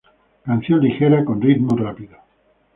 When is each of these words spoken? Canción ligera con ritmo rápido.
Canción 0.47 0.79
ligera 0.81 1.23
con 1.23 1.39
ritmo 1.39 1.77
rápido. 1.77 2.17